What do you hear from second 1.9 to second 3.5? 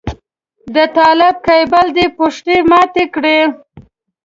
دې پښتۍ ماتې کړې.